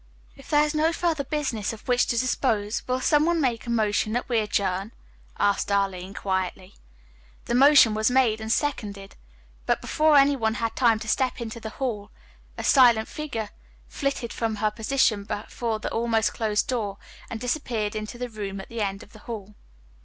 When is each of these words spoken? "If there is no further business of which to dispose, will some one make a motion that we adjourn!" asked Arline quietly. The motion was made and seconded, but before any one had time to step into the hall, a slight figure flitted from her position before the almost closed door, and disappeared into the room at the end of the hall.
"If 0.35 0.49
there 0.49 0.63
is 0.63 0.73
no 0.73 0.91
further 0.91 1.23
business 1.23 1.73
of 1.73 1.87
which 1.87 2.07
to 2.07 2.17
dispose, 2.17 2.81
will 2.87 3.01
some 3.01 3.23
one 3.23 3.39
make 3.39 3.67
a 3.67 3.69
motion 3.69 4.13
that 4.13 4.27
we 4.27 4.39
adjourn!" 4.39 4.93
asked 5.37 5.71
Arline 5.71 6.15
quietly. 6.15 6.73
The 7.45 7.53
motion 7.53 7.93
was 7.93 8.09
made 8.09 8.41
and 8.41 8.51
seconded, 8.51 9.15
but 9.67 9.79
before 9.79 10.17
any 10.17 10.35
one 10.35 10.55
had 10.55 10.75
time 10.75 10.97
to 11.01 11.07
step 11.07 11.39
into 11.39 11.59
the 11.59 11.69
hall, 11.77 12.09
a 12.57 12.63
slight 12.63 13.07
figure 13.07 13.51
flitted 13.87 14.33
from 14.33 14.55
her 14.55 14.71
position 14.71 15.23
before 15.23 15.77
the 15.77 15.91
almost 15.91 16.33
closed 16.33 16.65
door, 16.67 16.97
and 17.29 17.39
disappeared 17.39 17.95
into 17.95 18.17
the 18.17 18.27
room 18.27 18.59
at 18.59 18.69
the 18.69 18.81
end 18.81 19.03
of 19.03 19.13
the 19.13 19.19
hall. 19.19 19.53